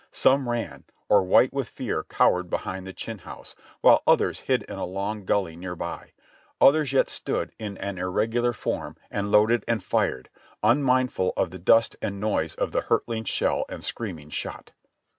[0.11, 4.79] Some ran, or white with fear cowered behind the Chinn House, while others hid in
[4.79, 6.13] a long gulley near by;
[6.59, 10.31] others yet stood in an irregular form and loaded and fired,
[10.63, 14.71] unmindful of the dust and noise of the hurtling shell and screaming shot.